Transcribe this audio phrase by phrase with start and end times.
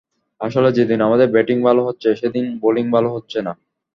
[0.41, 3.53] আসলে যেদিন আমাদের ব্যাটিং ভালো হচ্ছে, সেদিন বোলিং ভালো হচ্ছে না।